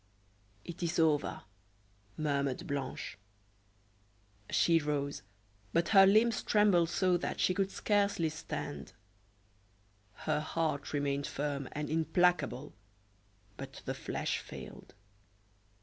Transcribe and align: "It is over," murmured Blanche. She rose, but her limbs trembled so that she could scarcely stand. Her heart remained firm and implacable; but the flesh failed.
"It 0.65 0.81
is 0.81 0.97
over," 0.97 1.43
murmured 2.17 2.65
Blanche. 2.65 3.19
She 4.49 4.79
rose, 4.79 5.21
but 5.73 5.89
her 5.89 6.07
limbs 6.07 6.41
trembled 6.41 6.89
so 6.89 7.17
that 7.17 7.39
she 7.39 7.53
could 7.53 7.69
scarcely 7.69 8.29
stand. 8.29 8.93
Her 10.25 10.39
heart 10.39 10.91
remained 10.91 11.27
firm 11.27 11.69
and 11.73 11.87
implacable; 11.87 12.73
but 13.57 13.83
the 13.85 13.93
flesh 13.93 14.39
failed. 14.39 14.95